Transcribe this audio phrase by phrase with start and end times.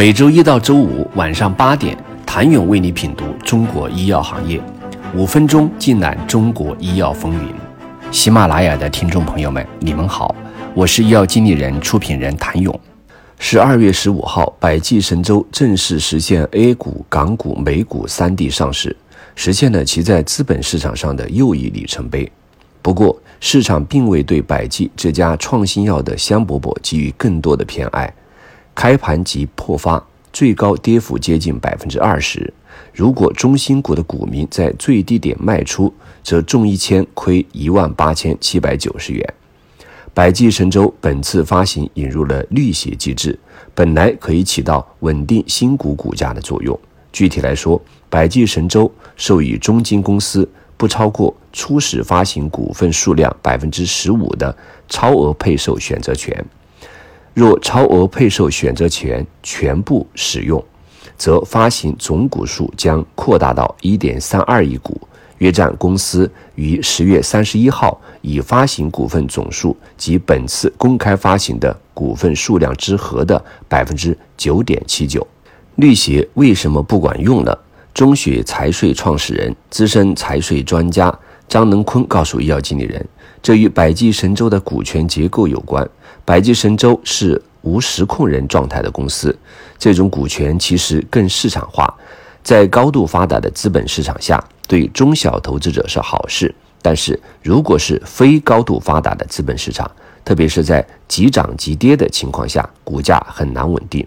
[0.00, 4.58] 每周一到周五晚上八点，谭勇为你品读中国医药行业，
[5.14, 7.54] 五分钟尽览中国医药风云。
[8.10, 10.34] 喜马拉雅的听众朋友们，你们好，
[10.72, 12.80] 我是医药经理人、出品人谭勇。
[13.38, 18.96] 十二月十五号，百济神州正式实现 A 股、港股、美股三地上市，
[19.36, 22.26] 实现了其在资本市场上的又一里程碑。
[22.80, 28.10] 不过，市场并未对百济这家创新药的香饽饽给予更多的偏爱。
[28.80, 30.02] 开盘即破发，
[30.32, 32.50] 最高跌幅接近百分之二十。
[32.94, 39.34] 如果中芯国的股民在最低点卖出，则中一千亏一万八千七百九十元。
[40.14, 43.38] 百济神州本次发行引入了绿鞋机制，
[43.74, 46.80] 本来可以起到稳定新股股价的作用。
[47.12, 54.56] 具体来说，百济神州授予中金公司不超过初始发行股份数量百分之十五的
[54.88, 56.42] 超额配售选择权。
[57.34, 60.62] 若超额配售选择权全部使用，
[61.16, 65.00] 则发行总股数将扩大到一点三二亿股，
[65.38, 75.26] 约占公司于十月三十一号已发行股份总数及本次公开发行的股份数量之和的百分之九点七九。
[75.76, 77.58] 绿协为什么不管用了？
[77.94, 81.12] 中雪财税创始人、资深财税专家
[81.48, 83.04] 张能坤告诉医药经理人。
[83.42, 85.88] 这与百济神州的股权结构有关。
[86.30, 89.36] 百济神州是无实控人状态的公司，
[89.76, 91.92] 这种股权其实更市场化。
[92.44, 96.54] 在高度发达的资本市场下，对中小投资者是好事。
[96.80, 99.90] 但是，如果是非高度发达的资本市场，
[100.24, 104.06] 特别是在急涨急跌的情况下，股价很难稳定。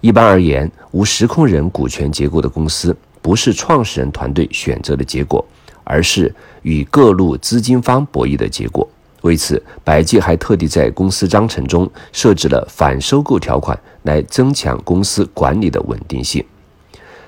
[0.00, 5.44] 一般而言，无实控人股权结构的公司，不是创始人团队选择的结果。
[5.82, 8.86] 而是与各路资金方博弈的结果。
[9.22, 16.44] 为此，百济还特地在公司章程中设置了反收购条款，来增强公司管理的稳定性。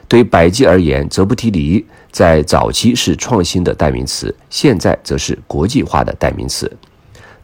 [0.06, 6.70] 对百济而言，泽布提尼在早期是创新的代名词，现在则是国际化的代名词。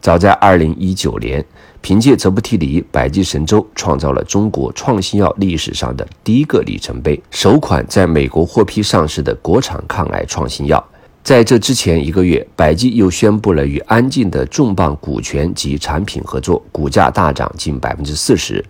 [0.01, 1.45] 早在2019年，
[1.81, 10.85] 凭借泽布提尼，百济神州创造了中国创新药历史上的第一个里程碑，首款在美国获批上市的国产抗癌创新药。
[11.27, 18.63] 在这之前一个月，百济又宣布了与安进的重磅股权及产品合作，股价大涨近百分之四十。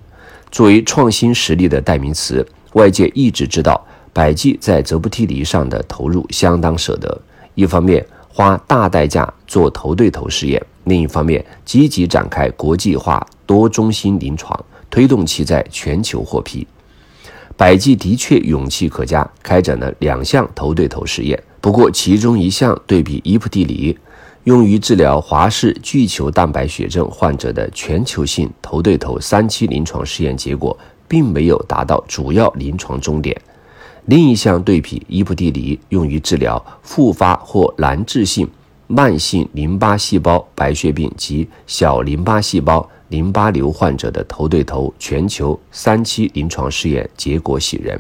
[0.50, 3.80] 作为创新实力的代名词，外界一直知道
[4.12, 7.22] 百济在泽布替尼上的投入相当舍得。
[7.54, 16.66] 一方面花大代价做头对头试验，另一方面积极展开国际化多中心临床，推动其在全球获批。
[17.58, 21.44] 百济的确勇气可嘉，开展了两项头对头试验。
[21.60, 23.98] 不过，其中一项对比伊普地里
[24.44, 33.36] 用于治疗华氏巨球蛋白血症患者的全球性头对头三期临床试验结果，并没有达到主要临床终点。
[34.06, 38.48] 另一项对比伊普地里用于治疗复发或难治性
[38.86, 48.00] 慢性淋巴细胞白血病及小淋巴细胞淋巴瘤患者的头对头全球三期临床试验结果喜人。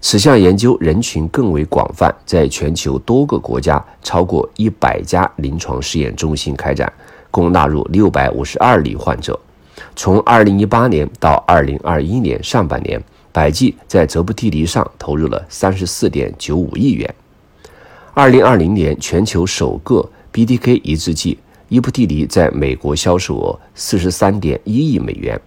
[0.00, 6.90] 此项研究人群更为广泛，在全球多个国家超过一百家临床试验中心开展，
[7.30, 9.38] 共纳入六百五十二例患者。
[9.94, 17.14] 从二零一八年到二零二一年上半年，百济在泽布替尼上投入了三十四点九五亿元。
[18.14, 21.38] 二零二零年全球首个 BTK 抑制剂
[21.70, 25.40] 伊布替尼在美国销售额四十三点一亿美元，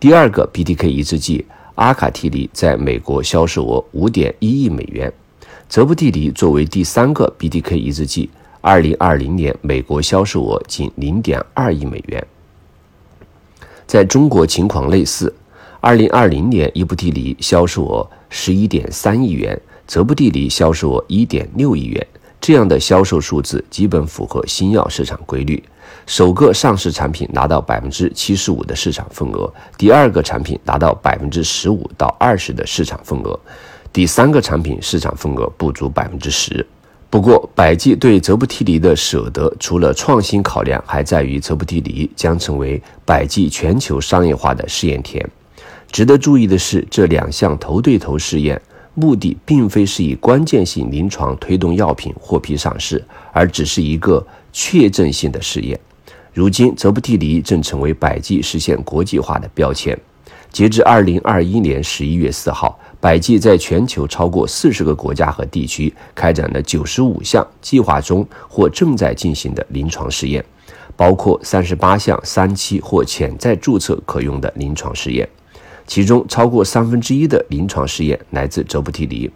[0.00, 1.46] 第二个 BTK 抑制剂。
[1.76, 5.10] 阿卡替尼在美国销售额五点一亿美元，
[5.68, 8.28] 泽布替尼作为第三个 BTK 抑制剂，
[8.60, 12.26] 二零二零年美国销售额仅零点二亿美元。
[13.86, 15.32] 在中国情况类似，
[15.80, 22.04] 二零二零年伊布替尼销售额十一点三亿元，泽布替尼销售额一点六亿元。
[22.50, 25.62] 这样的销售数字基本符合新药市场规律。
[26.04, 33.38] 首个上市产品拿到百分之七十五的市场份额，第二个产品达到百分之十五到二十的市场份额，
[33.92, 36.66] 第三个产品市场份额不足百分之十。
[37.08, 45.24] 不过，百济对泽布替尼的舍得，除了创新考量，还在于泽布替尼将成为百济全球商业化的试验田。
[45.92, 48.60] 值得注意的是，这两项头对头试验。
[48.94, 53.02] 目的并非是以关键性临床推动药品获批上市，
[53.32, 55.78] 而只是一个确证性的试验。
[56.32, 59.98] 如今，泽布替尼正成为百济实现国际化的标签。
[60.52, 70.44] 截至二零二一年十一月四号，百济在全球超过四十个国家和地区开展了九十五项计划中或正在进行的临床试验，
[70.96, 75.28] 包括三十八项三期或潜在注册可用的临床试验。
[75.90, 79.28] 其中超过三分之一的临床试验来自泽布替尼。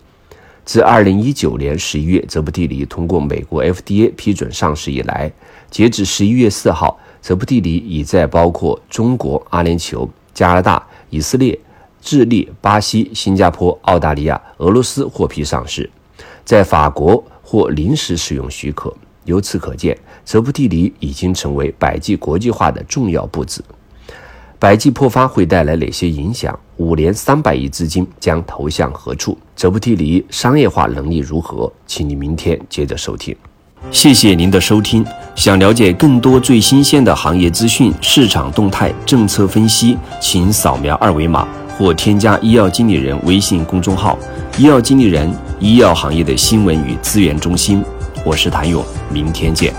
[0.64, 5.32] 自2019年11月，泽布替尼通过美国 FDA 批准上市以来，
[5.68, 10.80] 截止11月4号，泽布替尼已在包括中国、阿联酋、加拿大、
[11.10, 11.58] 以色列、
[12.00, 15.90] 智利、巴西、新加坡、澳大利亚、俄罗斯获批上市，
[16.44, 18.96] 在法国获临时使用许可。
[19.24, 23.64] 由此可见，泽布替尼已经成为百济国际化的重要步子。
[24.64, 26.58] 百济破发会带来哪些影响？
[26.78, 29.36] 五年三百亿资金将投向何处？
[29.54, 31.70] 泽布替尼商业化能力如何？
[31.86, 33.36] 请你明天接着收听。
[33.90, 35.04] 谢谢您的收听。
[35.34, 41.46] 想了解更多最新鲜的行业资讯、市场动态、政策分析，请扫描二维码
[41.76, 44.18] 或添加医药经理人微信公众号
[44.56, 45.30] “医药经理人”——
[45.60, 47.84] 医药行业的新闻与资源中心。
[48.24, 48.82] 我是谭勇，
[49.12, 49.74] 明天见。